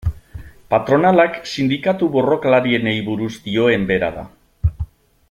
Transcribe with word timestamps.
Patronalak 0.73 1.37
sindikatu 1.55 2.09
borrokalarienei 2.15 2.97
buruz 3.11 3.33
dioen 3.51 3.87
bera 3.93 4.11
da. 4.21 4.29